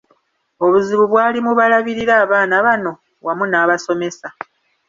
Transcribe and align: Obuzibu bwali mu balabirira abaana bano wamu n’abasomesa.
Obuzibu 0.65 1.03
bwali 1.11 1.39
mu 1.45 1.51
balabirira 1.59 2.13
abaana 2.23 2.55
bano 2.65 2.91
wamu 3.25 3.45
n’abasomesa. 3.47 4.27